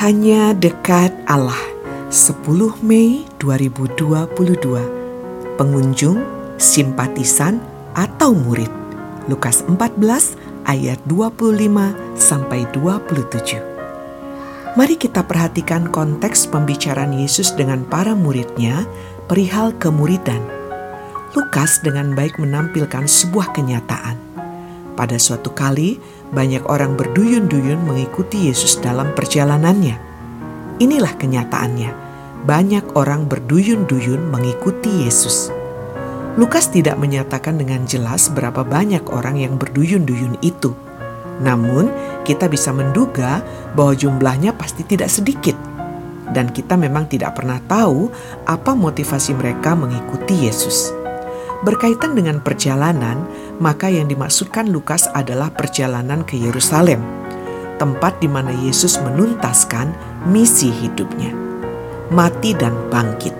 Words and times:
Hanya 0.00 0.56
dekat 0.56 1.12
Allah 1.28 1.60
10 2.08 2.40
Mei 2.80 3.28
2022 3.36 4.32
Pengunjung, 5.60 6.24
simpatisan, 6.56 7.60
atau 7.92 8.32
murid 8.32 8.72
Lukas 9.28 9.60
14 9.68 10.40
ayat 10.64 10.96
25 11.04 12.16
sampai 12.16 12.64
27 12.72 13.60
Mari 14.72 14.96
kita 14.96 15.20
perhatikan 15.20 15.92
konteks 15.92 16.48
pembicaraan 16.48 17.20
Yesus 17.20 17.52
dengan 17.52 17.84
para 17.84 18.16
muridnya 18.16 18.88
perihal 19.28 19.76
kemuridan. 19.76 20.40
Lukas 21.36 21.76
dengan 21.84 22.16
baik 22.16 22.40
menampilkan 22.40 23.04
sebuah 23.04 23.52
kenyataan. 23.52 24.29
Pada 25.00 25.16
suatu 25.16 25.56
kali, 25.56 25.96
banyak 26.28 26.68
orang 26.68 26.92
berduyun-duyun 26.92 27.88
mengikuti 27.88 28.52
Yesus 28.52 28.76
dalam 28.84 29.16
perjalanannya. 29.16 29.96
Inilah 30.76 31.16
kenyataannya. 31.16 31.88
Banyak 32.44 32.92
orang 32.92 33.24
berduyun-duyun 33.24 34.28
mengikuti 34.28 35.08
Yesus. 35.08 35.48
Lukas 36.36 36.68
tidak 36.68 37.00
menyatakan 37.00 37.56
dengan 37.56 37.88
jelas 37.88 38.28
berapa 38.28 38.60
banyak 38.60 39.08
orang 39.08 39.40
yang 39.40 39.56
berduyun-duyun 39.56 40.36
itu. 40.44 40.76
Namun, 41.40 41.88
kita 42.28 42.52
bisa 42.52 42.68
menduga 42.68 43.40
bahwa 43.72 43.96
jumlahnya 43.96 44.52
pasti 44.52 44.84
tidak 44.84 45.08
sedikit. 45.08 45.56
Dan 46.28 46.52
kita 46.52 46.76
memang 46.76 47.08
tidak 47.08 47.40
pernah 47.40 47.56
tahu 47.64 48.12
apa 48.44 48.76
motivasi 48.76 49.32
mereka 49.32 49.72
mengikuti 49.72 50.44
Yesus. 50.44 50.99
Berkaitan 51.60 52.16
dengan 52.16 52.40
perjalanan, 52.40 53.28
maka 53.60 53.92
yang 53.92 54.08
dimaksudkan 54.08 54.72
Lukas 54.72 55.04
adalah 55.12 55.52
perjalanan 55.52 56.24
ke 56.24 56.40
Yerusalem, 56.40 57.04
tempat 57.76 58.16
di 58.16 58.32
mana 58.32 58.48
Yesus 58.64 58.96
menuntaskan 59.04 59.92
misi 60.24 60.72
hidupnya, 60.72 61.36
mati 62.08 62.56
dan 62.56 62.72
bangkit. 62.88 63.36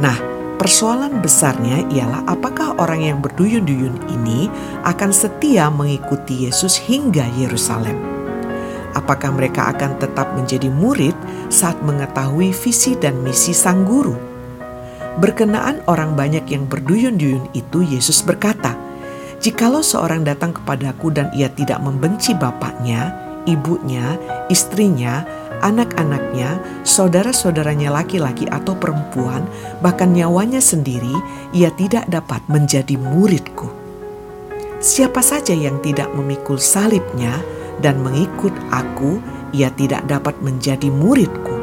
Nah, 0.00 0.16
persoalan 0.56 1.20
besarnya 1.20 1.84
ialah 1.92 2.24
apakah 2.24 2.80
orang 2.80 3.12
yang 3.12 3.18
berduyun-duyun 3.20 4.08
ini 4.08 4.48
akan 4.88 5.12
setia 5.12 5.68
mengikuti 5.68 6.48
Yesus 6.48 6.80
hingga 6.80 7.28
Yerusalem? 7.36 8.00
Apakah 8.96 9.36
mereka 9.36 9.68
akan 9.68 10.00
tetap 10.00 10.32
menjadi 10.32 10.72
murid 10.72 11.12
saat 11.52 11.76
mengetahui 11.84 12.56
visi 12.56 12.96
dan 12.96 13.20
misi 13.20 13.52
sang 13.52 13.84
guru? 13.84 14.33
Berkenaan 15.14 15.78
orang 15.86 16.18
banyak 16.18 16.50
yang 16.50 16.66
berduyun-duyun 16.66 17.54
itu, 17.54 17.86
Yesus 17.86 18.26
berkata, 18.26 18.74
"Jikalau 19.38 19.84
seorang 19.84 20.26
datang 20.26 20.50
kepadaku 20.50 21.14
dan 21.14 21.30
ia 21.30 21.46
tidak 21.46 21.78
membenci 21.78 22.34
bapaknya, 22.34 23.14
ibunya, 23.46 24.18
istrinya, 24.50 25.22
anak-anaknya, 25.62 26.58
saudara-saudaranya 26.82 27.94
laki-laki 27.94 28.50
atau 28.50 28.74
perempuan, 28.74 29.46
bahkan 29.80 30.10
nyawanya 30.10 30.58
sendiri, 30.58 31.14
ia 31.54 31.70
tidak 31.72 32.10
dapat 32.10 32.42
menjadi 32.50 32.98
muridku. 32.98 33.70
Siapa 34.84 35.24
saja 35.24 35.56
yang 35.56 35.80
tidak 35.80 36.12
memikul 36.12 36.60
salibnya 36.60 37.40
dan 37.80 38.02
mengikut 38.04 38.52
aku, 38.68 39.22
ia 39.54 39.70
tidak 39.72 40.04
dapat 40.10 40.36
menjadi 40.42 40.90
muridku. 40.90 41.53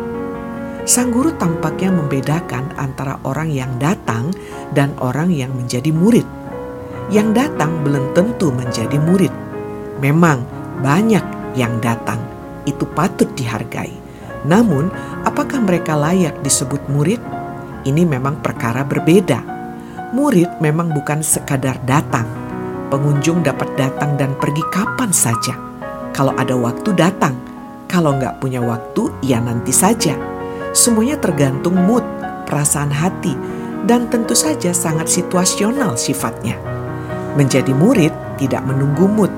Sang 0.81 1.13
guru 1.13 1.29
tampaknya 1.37 1.93
membedakan 1.93 2.73
antara 2.73 3.21
orang 3.21 3.53
yang 3.53 3.69
datang 3.77 4.33
dan 4.73 4.97
orang 4.97 5.29
yang 5.29 5.53
menjadi 5.53 5.93
murid. 5.93 6.25
Yang 7.13 7.37
datang 7.37 7.85
belum 7.85 8.17
tentu 8.17 8.49
menjadi 8.49 8.97
murid. 8.97 9.29
Memang 10.01 10.41
banyak 10.81 11.53
yang 11.53 11.77
datang, 11.85 12.17
itu 12.65 12.89
patut 12.97 13.29
dihargai. 13.37 13.93
Namun, 14.49 14.89
apakah 15.21 15.61
mereka 15.61 15.93
layak 15.93 16.41
disebut 16.41 16.81
murid? 16.89 17.21
Ini 17.85 18.01
memang 18.01 18.41
perkara 18.41 18.81
berbeda. 18.81 19.45
Murid 20.17 20.57
memang 20.65 20.89
bukan 20.97 21.21
sekadar 21.21 21.77
datang. 21.85 22.25
Pengunjung 22.89 23.45
dapat 23.45 23.69
datang 23.77 24.17
dan 24.17 24.33
pergi 24.33 24.65
kapan 24.73 25.13
saja. 25.13 25.53
Kalau 26.09 26.33
ada 26.33 26.57
waktu 26.57 26.89
datang, 26.97 27.37
kalau 27.85 28.17
nggak 28.17 28.41
punya 28.41 28.65
waktu, 28.65 29.13
ya 29.21 29.37
nanti 29.37 29.69
saja 29.69 30.30
Semuanya 30.71 31.19
tergantung 31.19 31.75
mood, 31.75 32.03
perasaan 32.47 32.91
hati, 32.91 33.35
dan 33.83 34.07
tentu 34.07 34.31
saja 34.31 34.71
sangat 34.71 35.11
situasional 35.11 35.99
sifatnya. 35.99 36.55
Menjadi 37.35 37.75
murid 37.75 38.11
tidak 38.39 38.63
menunggu 38.63 39.03
mood, 39.07 39.31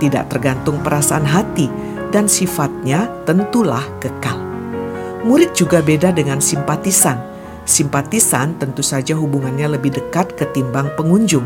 tidak 0.00 0.32
tergantung 0.32 0.80
perasaan 0.80 1.28
hati, 1.28 1.68
dan 2.08 2.24
sifatnya 2.24 3.04
tentulah 3.28 3.84
kekal. 4.00 4.40
Murid 5.28 5.52
juga 5.52 5.84
beda 5.84 6.08
dengan 6.14 6.40
simpatisan. 6.40 7.20
Simpatisan 7.68 8.56
tentu 8.56 8.80
saja 8.80 9.12
hubungannya 9.12 9.76
lebih 9.76 9.92
dekat 9.92 10.32
ketimbang 10.40 10.88
pengunjung. 10.96 11.44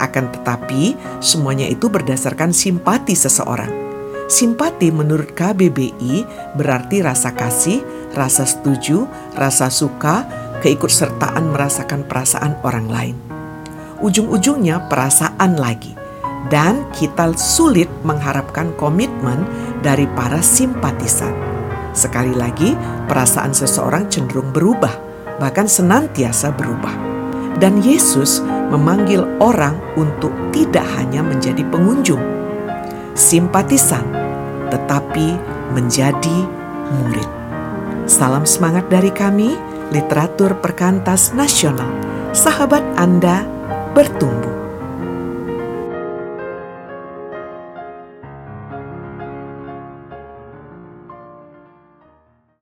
Akan 0.00 0.32
tetapi, 0.32 0.96
semuanya 1.20 1.68
itu 1.68 1.92
berdasarkan 1.92 2.56
simpati 2.56 3.12
seseorang. 3.12 3.87
Simpati 4.28 4.92
menurut 4.92 5.32
KBBI 5.32 6.28
berarti 6.52 7.00
rasa 7.00 7.32
kasih, 7.32 7.80
rasa 8.12 8.44
setuju, 8.44 9.08
rasa 9.32 9.72
suka, 9.72 10.28
keikutsertaan 10.60 11.48
merasakan 11.48 12.04
perasaan 12.04 12.60
orang 12.60 12.92
lain. 12.92 13.16
Ujung-ujungnya 14.04 14.84
perasaan 14.92 15.56
lagi. 15.56 15.96
Dan 16.52 16.84
kita 16.92 17.32
sulit 17.40 17.88
mengharapkan 18.04 18.76
komitmen 18.76 19.48
dari 19.80 20.04
para 20.12 20.44
simpatisan. 20.44 21.32
Sekali 21.96 22.36
lagi, 22.36 22.76
perasaan 23.08 23.56
seseorang 23.56 24.12
cenderung 24.12 24.52
berubah, 24.52 24.92
bahkan 25.40 25.64
senantiasa 25.64 26.52
berubah. 26.52 26.92
Dan 27.58 27.80
Yesus 27.80 28.44
memanggil 28.44 29.24
orang 29.40 29.80
untuk 29.96 30.30
tidak 30.52 30.86
hanya 31.00 31.26
menjadi 31.26 31.64
pengunjung, 31.68 32.22
simpatisan, 33.18 34.17
tetapi 34.68 35.36
menjadi 35.72 36.38
murid. 36.92 37.28
Salam 38.08 38.48
semangat 38.48 38.88
dari 38.88 39.12
kami, 39.12 39.56
literatur 39.92 40.56
perkantas 40.60 41.36
nasional. 41.36 41.88
Sahabat 42.32 42.84
Anda 42.96 43.44
bertumbuh. 43.92 44.57